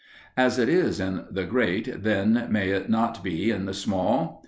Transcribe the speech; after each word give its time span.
As 0.35 0.57
it 0.57 0.67
is 0.67 0.99
in 0.99 1.25
the 1.29 1.43
great, 1.43 2.01
then, 2.01 2.47
may 2.49 2.71
it 2.71 2.89
not 2.89 3.23
be 3.23 3.51
in 3.51 3.65
the 3.65 3.73
small? 3.75 4.39